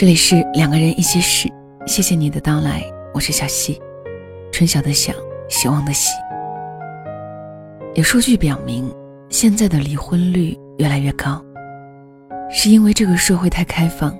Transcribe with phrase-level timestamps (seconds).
[0.00, 1.46] 这里是两个人一些事，
[1.86, 2.82] 谢谢你的到来，
[3.12, 3.78] 我是小溪，
[4.50, 5.12] 春晓的晓，
[5.46, 6.14] 希望的希。
[7.92, 8.90] 有数据表明，
[9.28, 11.44] 现在的离婚率越来越高，
[12.48, 14.18] 是因为这个社会太开放，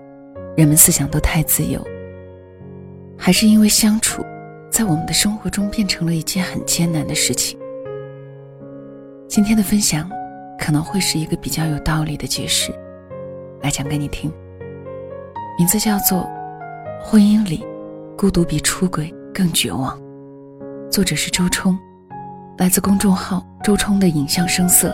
[0.54, 1.82] 人们思想都太自由，
[3.17, 4.22] 还是因为相处
[4.71, 7.58] 在我们的生活中变成了一件很艰难的事情？
[9.26, 10.11] 今天的分享
[10.58, 12.71] 可能会是一个比较有道理的解释，
[13.62, 14.31] 来讲给你听。
[15.61, 16.21] 名字叫做
[17.05, 17.63] 《婚姻里，
[18.17, 19.95] 孤独比出轨更绝望》，
[20.91, 21.79] 作者是周冲，
[22.57, 24.89] 来自公众号“周冲的影像声色”。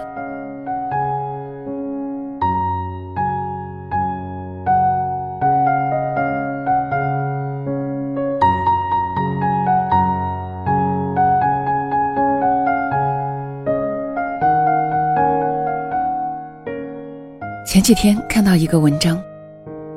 [17.65, 19.17] 前几天看到一个文章。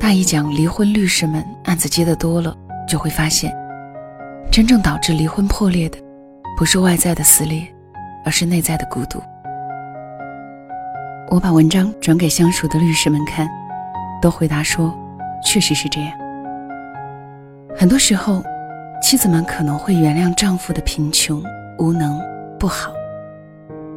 [0.09, 2.57] 大意讲，离婚律师们案子接的多了，
[2.87, 3.55] 就会发现，
[4.51, 5.99] 真正导致离婚破裂的，
[6.57, 7.61] 不是外在的撕裂，
[8.25, 9.21] 而是内在的孤独。
[11.29, 13.47] 我把文章转给相熟的律师们看，
[14.19, 14.91] 都回答说，
[15.45, 16.11] 确实是这样。
[17.77, 18.43] 很多时候，
[19.03, 21.39] 妻子们可能会原谅丈夫的贫穷、
[21.77, 22.19] 无能、
[22.57, 22.91] 不好，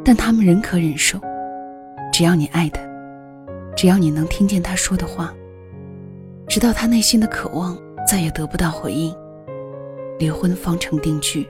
[0.04, 1.18] 但他们仍可忍受，
[2.12, 2.82] 只要你爱他，
[3.74, 5.32] 只要你能听见他说的话。
[6.52, 7.74] 直到他内心的渴望
[8.06, 9.16] 再也得不到回应，
[10.18, 11.48] 离婚方成定局。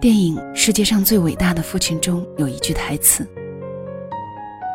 [0.00, 3.28] 电影《世界上最伟大的父亲》中有一句台词：“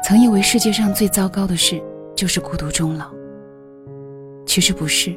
[0.06, 1.82] 曾以为世界上最糟糕的事
[2.16, 3.08] 就是孤独终老，
[4.46, 5.12] 其实不是。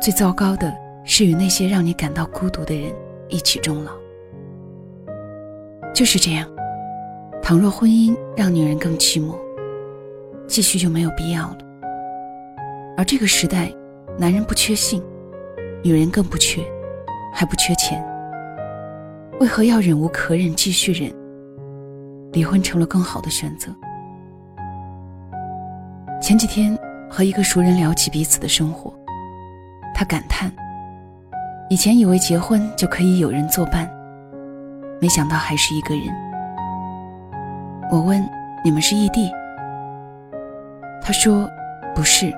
[0.00, 0.72] 最糟糕的
[1.04, 2.90] 是与那些让你感到孤独的人
[3.28, 3.92] 一起终老。”
[5.92, 6.48] 就是这样，
[7.42, 9.36] 倘若婚姻让女人更寂寞。
[10.46, 11.58] 继续就没有必要了。
[12.96, 13.72] 而这个时代，
[14.18, 15.02] 男人不缺性，
[15.82, 16.62] 女人更不缺，
[17.32, 18.04] 还不缺钱。
[19.40, 21.12] 为何要忍无可忍继续忍？
[22.32, 23.74] 离婚成了更好的选择。
[26.20, 26.78] 前几天
[27.10, 28.94] 和一个熟人聊起彼此的生活，
[29.94, 30.52] 他感叹：
[31.68, 33.90] 以前以为结婚就可以有人作伴，
[35.00, 36.06] 没想到还是一个人。
[37.90, 38.22] 我问：
[38.64, 39.30] 你们是异地？
[41.04, 41.50] 他说
[41.94, 42.32] ：“不是，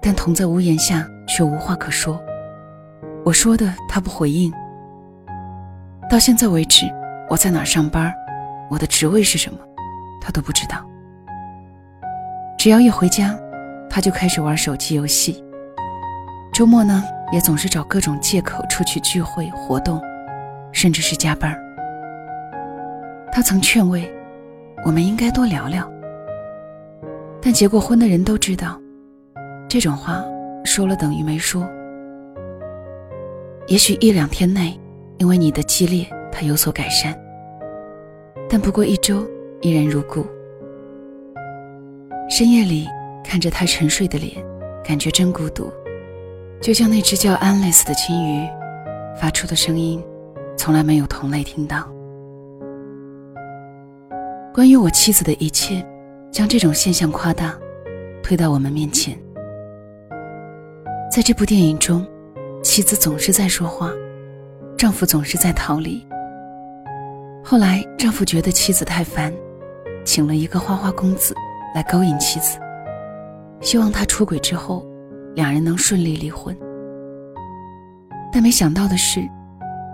[0.00, 2.22] 但同在屋檐下却无话可说。”
[3.24, 4.52] 我说的他不回应。
[6.10, 6.86] 到现在为止，
[7.30, 8.12] 我在哪上班，
[8.68, 9.58] 我的职位是什么，
[10.20, 10.84] 他都不知道。
[12.58, 13.34] 只要一回家，
[13.88, 15.42] 他就开始玩手机游戏。
[16.52, 20.02] 周末呢，也总是找各种借口出去聚会活动，
[20.72, 21.58] 甚至是加班。
[23.32, 24.12] 他曾劝慰，
[24.84, 25.90] 我们应该多聊聊。
[27.44, 28.80] 但结过婚的人都知道，
[29.68, 30.24] 这种话
[30.64, 31.68] 说了等于没说。
[33.66, 34.78] 也许一两天内，
[35.18, 37.12] 因为你的激烈，他有所改善；
[38.48, 39.26] 但不过一周，
[39.60, 40.24] 依然如故。
[42.30, 42.86] 深夜里
[43.24, 44.32] 看着他沉睡的脸，
[44.84, 45.68] 感觉真孤独，
[46.60, 48.48] 就像那只叫安蕾丝的金鱼
[49.16, 50.00] 发出的声音，
[50.56, 51.88] 从来没有同类听到。
[54.54, 55.84] 关于我妻子的一切。
[56.32, 57.54] 将这种现象夸大，
[58.22, 59.16] 推到我们面前。
[61.10, 62.06] 在这部电影中，
[62.62, 63.90] 妻子总是在说话，
[64.78, 66.04] 丈夫总是在逃离。
[67.44, 69.30] 后来，丈夫觉得妻子太烦，
[70.06, 71.34] 请了一个花花公子
[71.74, 72.58] 来勾引妻子，
[73.60, 74.86] 希望他出轨之后，
[75.34, 76.56] 两人能顺利离婚。
[78.32, 79.20] 但没想到的是，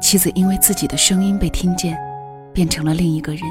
[0.00, 1.98] 妻子因为自己的声音被听见，
[2.54, 3.42] 变成了另一个人。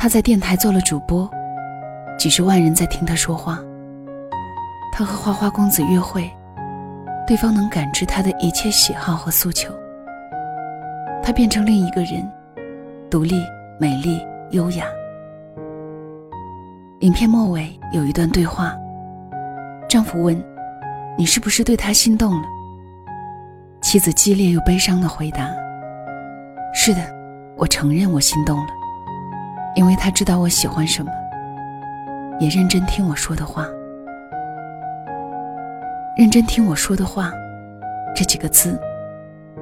[0.00, 1.28] 他在电台做了主播，
[2.16, 3.58] 几十万人在听他说话。
[4.92, 6.30] 他和花花公子约会，
[7.26, 9.74] 对方能感知他的一切喜好和诉求。
[11.20, 12.24] 他变成另一个人，
[13.10, 13.42] 独立、
[13.80, 14.86] 美丽、优雅。
[17.00, 18.76] 影片末尾有一段对话，
[19.88, 20.40] 丈夫问
[21.18, 22.46] ：“你是不是对他心动了？”
[23.82, 25.50] 妻子激烈又悲伤的回答
[26.72, 27.00] ：“是的，
[27.56, 28.68] 我承认我心动了。”
[29.78, 31.12] 因为他知道我喜欢什么，
[32.40, 33.64] 也认真听我说的话。
[36.16, 37.32] 认真听我说的话，
[38.12, 38.76] 这几个字，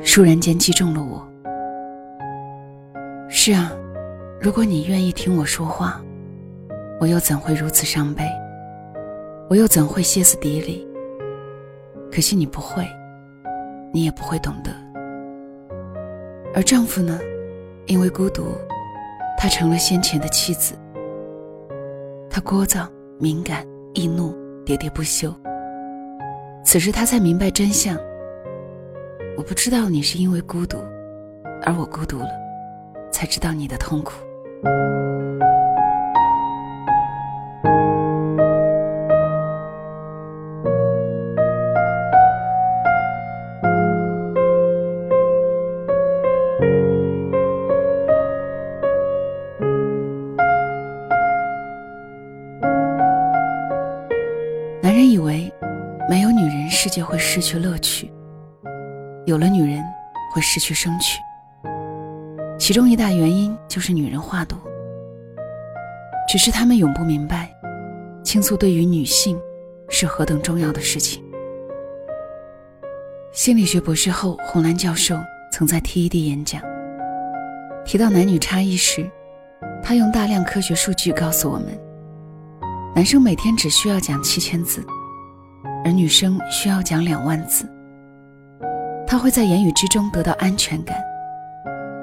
[0.01, 1.23] 倏然间击中了我。
[3.29, 3.71] 是啊，
[4.41, 6.01] 如果你愿意听我说话，
[6.99, 8.25] 我又怎会如此伤悲？
[9.51, 10.89] 我又怎会歇斯底里？
[12.11, 12.89] 可惜你不会，
[13.93, 14.71] 你也不会懂得。
[16.55, 17.21] 而丈夫呢，
[17.85, 18.47] 因为孤独。
[19.39, 20.75] 他成了先前的妻子。
[22.31, 22.89] 他聒噪、
[23.19, 24.35] 敏感、易怒、
[24.65, 25.35] 喋喋不休。
[26.65, 27.97] 此时他才明白真相。
[29.37, 30.79] 我不知道你是因为孤独，
[31.63, 32.31] 而我孤独了，
[33.13, 34.13] 才知道你的痛苦。
[57.37, 58.11] 失去乐趣；
[59.27, 59.85] 有了女人，
[60.33, 61.21] 会失去生趣。
[62.59, 64.59] 其中一大原因就是女人话多。
[66.27, 67.55] 只是他们永不明白，
[68.25, 69.39] 倾诉对于女性
[69.91, 71.23] 是何等重要的事情。
[73.33, 75.15] 心理学博士后洪兰教授
[75.53, 76.63] 曾在 TED 演讲，
[77.85, 79.07] 提到男女差异时，
[79.83, 81.79] 他用大量科学数据告诉我们。
[82.95, 84.83] 男生每天只需要讲七千字，
[85.87, 87.65] 而女生需要讲两万字。
[89.07, 90.99] 他会在言语之中得到安全感，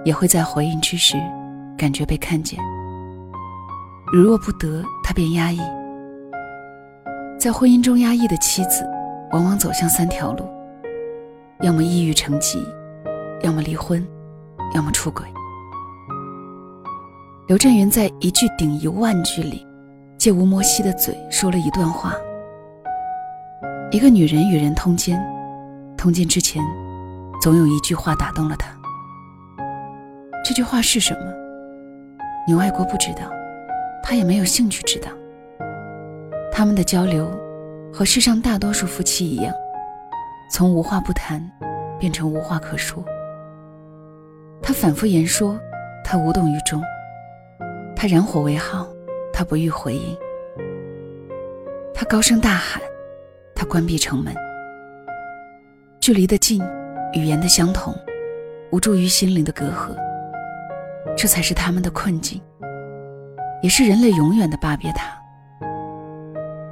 [0.06, 1.18] 也会在回应之时
[1.77, 2.57] 感觉被看见。
[4.13, 5.59] 如若不得，他便压抑。
[7.38, 8.89] 在婚姻中压抑的妻子，
[9.33, 10.47] 往往走向三条路：
[11.59, 12.65] 要么抑郁成疾，
[13.41, 14.07] 要么离婚，
[14.74, 15.25] 要么出轨。
[17.47, 19.68] 刘震云在一句顶一万句里。
[20.18, 22.13] 借吴摩西的嘴说了一段话：
[23.94, 25.24] 一个女人与人通奸，
[25.95, 26.60] 通奸之前，
[27.40, 28.75] 总有一句话打动了她。
[30.44, 31.31] 这句话是什么？
[32.48, 33.31] 牛爱国不知道，
[34.01, 35.12] 他也没有兴趣知道。
[36.51, 37.30] 他们的交流，
[37.94, 39.54] 和世上大多数夫妻一样，
[40.50, 41.48] 从无话不谈，
[42.00, 43.06] 变成无话可说。
[44.60, 45.56] 他反复言说，
[46.04, 46.81] 他无动于衷，
[47.96, 48.88] 他燃火为号。
[49.31, 50.18] 他不予回应，
[51.94, 52.80] 他高声大喊，
[53.55, 54.33] 他关闭城门。
[56.00, 56.61] 距离的近，
[57.13, 57.95] 语言的相同，
[58.71, 59.95] 无助于心灵的隔阂。
[61.15, 62.41] 这才是他们的困境，
[63.61, 65.17] 也是人类永远的巴别塔。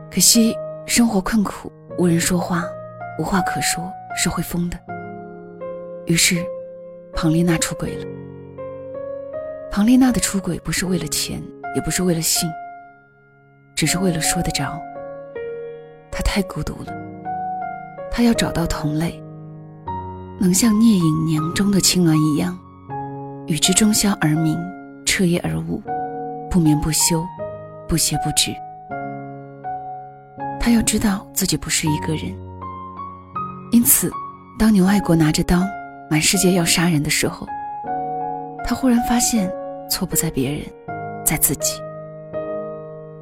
[0.09, 0.55] 可惜
[0.85, 2.65] 生活困苦，无人说话，
[3.17, 4.77] 无话可说，是会疯的。
[6.05, 6.43] 于是，
[7.13, 8.05] 庞丽娜出轨了。
[9.71, 11.41] 庞丽娜的出轨不是为了钱。
[11.73, 12.51] 也不是为了性，
[13.75, 14.77] 只是为了说得着。
[16.21, 16.94] 他太孤独了，
[18.12, 19.21] 他要找到同类，
[20.39, 22.56] 能像聂隐娘中的青鸾一样，
[23.47, 24.56] 与之终宵而鸣，
[25.03, 25.81] 彻夜而舞，
[26.50, 27.25] 不眠不休，
[27.88, 28.53] 不歇不止。
[30.59, 32.38] 他要知道自己不是一个人，
[33.71, 34.12] 因此，
[34.59, 35.62] 当牛爱国拿着刀
[36.07, 37.47] 满世界要杀人的时候，
[38.63, 39.51] 他忽然发现
[39.89, 40.62] 错不在别人。
[41.24, 41.79] 在自己，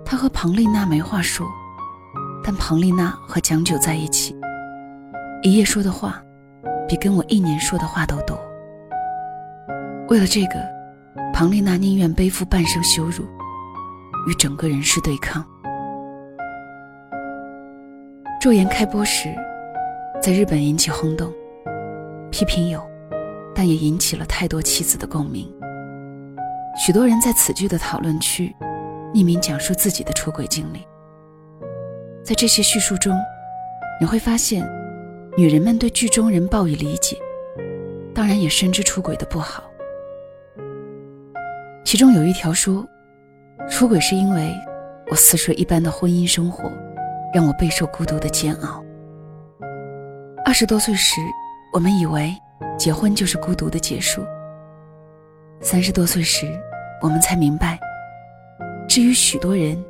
[0.04, 1.46] 他和庞丽娜没话说，
[2.52, 4.36] 但庞丽娜和蒋九在一起，
[5.44, 6.20] 一夜说的话，
[6.88, 8.36] 比跟我一年说的话都多。
[10.08, 10.56] 为了这个，
[11.32, 13.24] 庞丽娜宁愿背负半生羞辱，
[14.28, 15.46] 与整个人世对抗。
[18.42, 19.30] 《昼颜》开播时，
[20.20, 21.32] 在日本引起轰动，
[22.32, 22.82] 批评有，
[23.54, 25.48] 但也引起了太多妻子的共鸣。
[26.84, 28.52] 许多人在此剧的讨论区，
[29.14, 30.80] 匿名讲述自己的出轨经历。
[32.30, 33.20] 在这些叙述中，
[34.00, 34.64] 你会发现，
[35.36, 37.18] 女人们对剧中人报以理解，
[38.14, 39.64] 当然也深知出轨的不好。
[41.84, 42.88] 其中有一条说，
[43.68, 44.54] 出轨是因为
[45.10, 46.72] 我似水一般的婚姻生活，
[47.34, 48.86] 让我备受孤独的煎熬。
[50.46, 51.20] 二十多岁时，
[51.74, 52.32] 我们以为
[52.78, 54.24] 结婚就是孤独的结束。
[55.62, 56.46] 三十多岁时。
[57.02, 57.80] 我们才明白，
[58.88, 59.82] 至于许多人，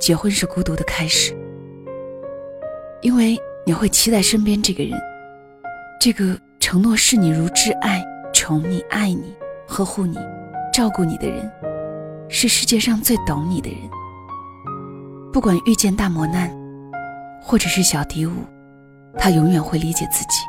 [0.00, 1.36] 结婚是孤独的开始，
[3.02, 4.98] 因为你会期待身边这个人，
[6.00, 9.34] 这个承诺视你如挚爱、宠你、爱你、
[9.66, 10.18] 呵护你、
[10.72, 11.50] 照顾你的人，
[12.28, 13.78] 是世界上最懂你的人。
[15.32, 16.50] 不管遇见大磨难，
[17.40, 18.32] 或者是小敌伍，
[19.18, 20.40] 他永远会理解自己。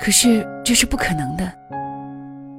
[0.00, 1.52] 可是这是不可能的，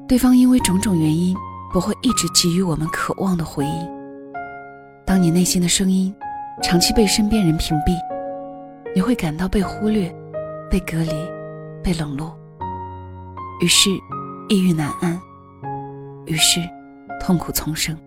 [0.07, 1.35] 对方因为种种原因。
[1.73, 3.89] 不会一直给予我们渴望的回应。
[5.05, 6.13] 当你内心的声音
[6.61, 7.97] 长期被身边人屏蔽，
[8.93, 10.13] 你会感到被忽略、
[10.69, 11.11] 被隔离、
[11.81, 12.37] 被冷落，
[13.61, 13.89] 于是
[14.49, 15.17] 抑郁难安，
[16.25, 16.59] 于是
[17.17, 17.97] 痛苦丛生。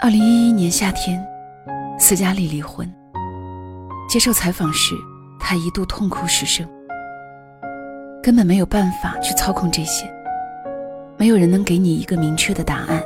[0.00, 1.24] 二零一一年夏天，
[2.00, 2.92] 斯嘉丽离婚。
[4.08, 4.96] 接受采访时，
[5.38, 6.68] 她一度痛哭失声，
[8.20, 10.12] 根本没有办法去操控这些。
[11.16, 13.00] 没有人能给你一个明确的答案，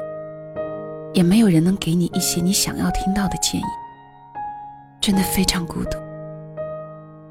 [1.12, 3.64] 也没有人能给你一些你想要听到的建议，
[5.00, 5.98] 真的非常孤独。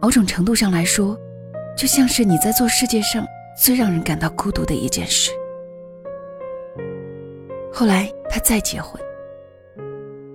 [0.01, 1.17] 某种程度上来说，
[1.77, 3.25] 就像是你在做世界上
[3.57, 5.31] 最让人感到孤独的一件事。
[7.71, 8.99] 后来他再结婚，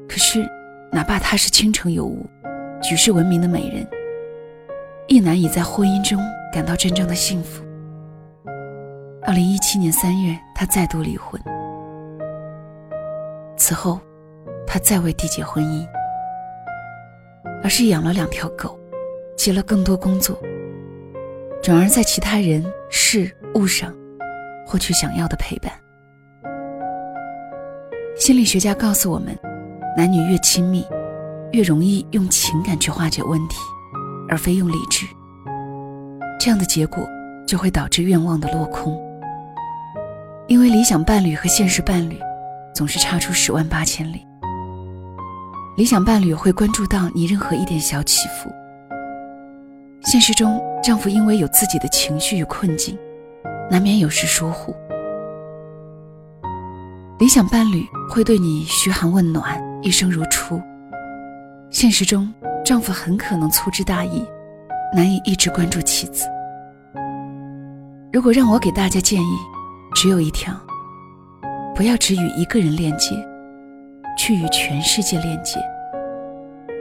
[0.08, 0.48] 可是，
[0.92, 2.24] 哪怕她是倾城有物、
[2.80, 3.86] 举世闻名的美人，
[5.08, 6.18] 亦难以在婚姻中
[6.52, 7.64] 感到真正的幸福。
[9.22, 11.40] 二零一七年三月，他再度离婚。
[13.56, 13.98] 此后，
[14.66, 15.86] 他再未缔结婚姻，
[17.62, 18.78] 而是养了两条狗，
[19.36, 20.38] 接了更多工作，
[21.62, 23.94] 转而在其他人事物上
[24.66, 25.72] 获取想要的陪伴。
[28.16, 29.36] 心理学家告诉我们，
[29.96, 30.86] 男女越亲密，
[31.52, 33.56] 越容易用情感去化解问题，
[34.28, 35.06] 而非用理智。
[36.38, 37.06] 这样的结果
[37.46, 39.00] 就会导致愿望的落空。
[40.46, 42.18] 因为理想伴侣和现实伴侣
[42.74, 44.26] 总是差出十万八千里。
[45.76, 48.48] 理想伴侣会关注到你任何一点小起伏。
[50.02, 52.96] 现实中，丈夫因为有自己的情绪与困境，
[53.68, 54.72] 难免有时疏忽。
[57.18, 60.62] 理想伴侣会对你嘘寒问暖，一生如初。
[61.70, 62.32] 现实中，
[62.64, 64.24] 丈夫很可能粗枝大叶，
[64.94, 66.24] 难以一直关注妻子。
[68.12, 69.36] 如果让我给大家建议，
[69.92, 70.54] 只有一条：
[71.74, 73.16] 不要只与一个人链接，
[74.16, 75.60] 去与全世界链接。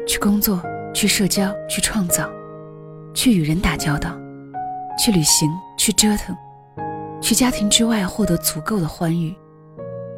[0.08, 0.62] 去工作，
[0.94, 2.30] 去社交，去创造，
[3.14, 4.16] 去与人打交道，
[4.98, 6.36] 去旅行，去折腾，
[7.22, 9.34] 去家庭之外获得足够的欢愉，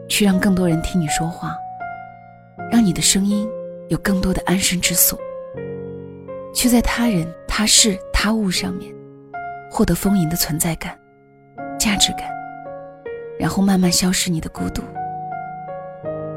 [0.07, 1.55] 去让更多人听你说话，
[2.71, 3.47] 让你的声音
[3.89, 5.19] 有更多的安身之所。
[6.53, 8.93] 去在他人、他事、他物上面
[9.69, 10.97] 获得丰盈的存在感、
[11.77, 12.33] 价值感。
[13.37, 14.81] 然后慢慢消失你的孤独。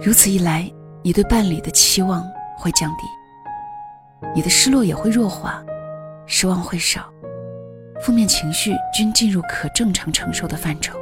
[0.01, 0.71] 如此一来，
[1.03, 2.25] 你对伴侣的期望
[2.57, 3.05] 会降低，
[4.35, 5.63] 你的失落也会弱化，
[6.25, 7.13] 失望会少，
[8.01, 10.97] 负面情绪均进入可正常承受的范畴。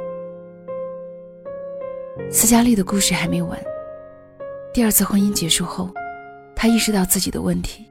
[2.31, 3.57] 斯嘉丽的故事还没完。
[4.73, 5.89] 第二次婚姻结束后，
[6.55, 7.87] 她意识到自己的问题。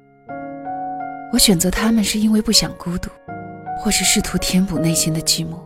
[1.32, 3.10] 我选择他们是因为不想孤独，
[3.78, 5.56] 或是试图填补内心的寂寞。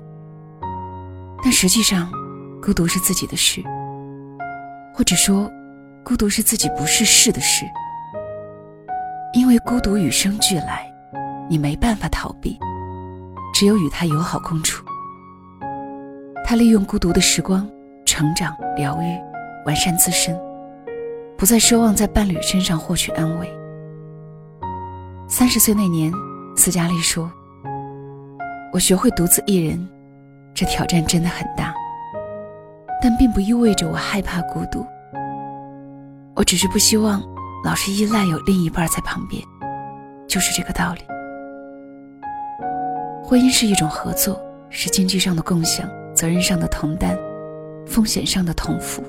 [1.43, 2.11] 但实际上。
[2.63, 3.63] 孤独是自己的事，
[4.93, 5.51] 或者说，
[6.05, 7.65] 孤独是自己不是事的事。
[9.33, 10.93] 因为孤独与生俱来，
[11.49, 12.59] 你没办法逃避，
[13.55, 14.85] 只有与他友好共处。
[16.45, 17.69] 他利用孤独的时光
[18.05, 19.17] 成长、疗愈、
[19.65, 20.37] 完善自身，
[21.39, 23.49] 不再奢望在伴侣身上获取安慰。
[25.29, 26.13] 三十岁那年，
[26.57, 27.31] 斯嘉丽说
[28.75, 29.89] ：“我学会独自一人，
[30.53, 31.73] 这挑战真的很大。”
[33.03, 34.85] 但并不意味着我害怕孤独。
[36.37, 37.23] 我只是不希望
[37.65, 39.43] 老是依赖有另一半在旁边，
[40.29, 41.01] 就是这个道理。
[43.23, 47.17] 婚姻是一种合作，是经济上的共享，责任上的同担，
[47.87, 49.03] 风险上的同负。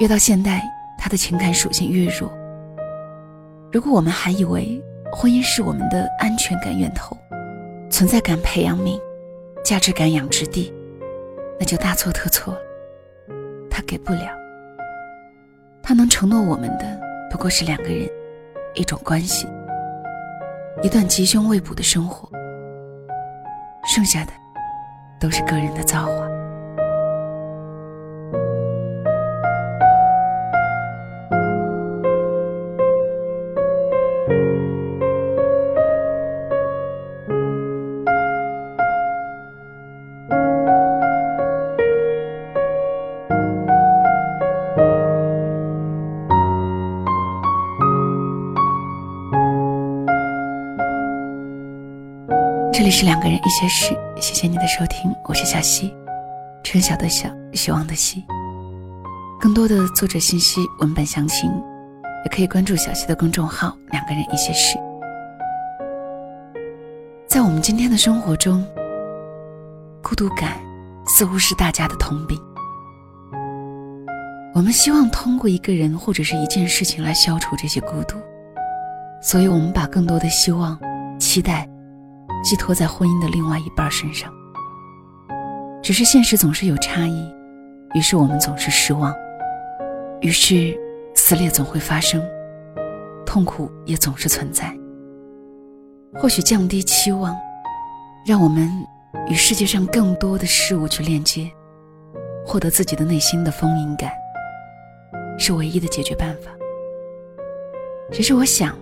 [0.00, 0.62] 越到现代，
[0.98, 2.32] 他的情感属性越弱。
[3.72, 4.82] 如果我们还以为
[5.12, 7.16] 婚姻是我们的安全感源头，
[7.90, 8.98] 存在感培养皿，
[9.64, 10.72] 价值感养殖地。
[11.58, 12.56] 那就大错特错。
[13.70, 14.36] 他给不了，
[15.82, 17.00] 他能承诺我们的
[17.30, 18.08] 不过是两个人，
[18.74, 19.46] 一种关系，
[20.82, 22.28] 一段吉凶未卜的生活。
[23.94, 24.32] 剩下的
[25.20, 26.28] 都是个人的造化。
[53.00, 55.94] 是两个人一些事，谢谢你的收听，我是小溪，
[56.64, 58.24] 春晓的晓，希望的希。
[59.38, 61.48] 更多的作者信息、文本详情，
[62.24, 64.76] 也可以关注小溪的公众号“两个人一些事”。
[67.30, 68.66] 在我们今天的生活中，
[70.02, 70.58] 孤独感
[71.06, 72.36] 似乎是大家的通病。
[74.56, 78.16] 我们希望通过一个人或者是一件事情来消除这些孤独，
[79.22, 80.76] 所以我们把更多的希望、
[81.20, 81.64] 期待。
[82.42, 84.32] 寄托在婚姻的另外一半身上，
[85.82, 87.34] 只是现实总是有差异，
[87.94, 89.14] 于是我们总是失望，
[90.20, 90.78] 于是
[91.14, 92.22] 撕裂总会发生，
[93.26, 94.74] 痛苦也总是存在。
[96.14, 97.36] 或许降低期望，
[98.26, 98.70] 让我们
[99.28, 101.50] 与世界上更多的事物去链接，
[102.46, 104.10] 获得自己的内心的丰盈感，
[105.38, 106.50] 是唯一的解决办法。
[108.10, 108.74] 只是我想，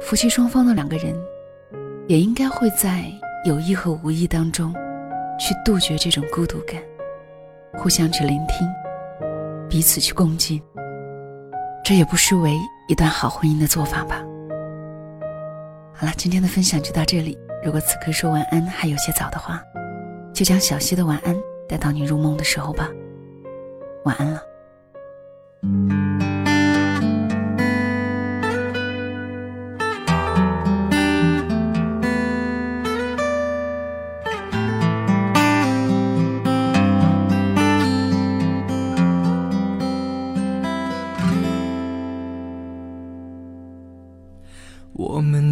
[0.00, 1.12] 夫妻双方的两个人，
[2.10, 3.04] 也应该会在
[3.44, 4.74] 有意和无意当中，
[5.38, 6.82] 去杜绝这种孤独感，
[7.78, 8.68] 互相去聆听，
[9.68, 10.60] 彼此去共进。
[11.84, 14.24] 这也不失为一段好婚姻的做法吧。
[15.94, 17.38] 好了，今天的分享就到这里。
[17.62, 19.62] 如果此刻说晚安还有些早的话，
[20.34, 21.36] 就将小溪的晚安
[21.68, 22.90] 带到你入梦的时候吧。
[24.04, 24.49] 晚安了。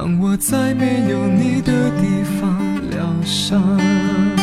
[0.00, 4.39] 让我在没有你的地方疗伤。